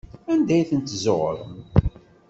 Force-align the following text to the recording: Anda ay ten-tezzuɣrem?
Anda 0.31 0.53
ay 0.55 0.67
ten-tezzuɣrem? 0.69 1.55